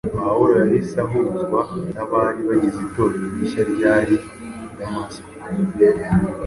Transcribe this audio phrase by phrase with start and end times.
[0.23, 1.59] Pawulo yahise ahuzwa
[1.93, 4.15] n’abari bagize Itorero rishya ryari
[4.65, 5.33] i Damasiko.